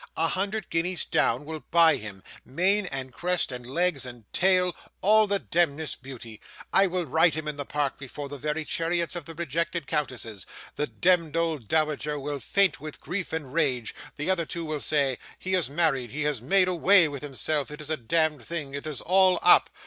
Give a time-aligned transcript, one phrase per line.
[0.17, 5.25] 'A hundred guineas down will buy him; mane, and crest, and legs, and tail, all
[5.25, 6.41] of the demdest beauty.
[6.73, 10.47] I will ride him in the park before the very chariots of the rejected countesses.
[10.75, 15.19] The demd old dowager will faint with grief and rage; the other two will say
[15.37, 18.87] "He is married, he has made away with himself, it is a demd thing, it
[18.87, 19.69] is all up!"